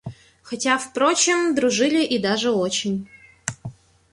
[0.41, 3.07] Хотя, впрочем, дружили, и даже очень.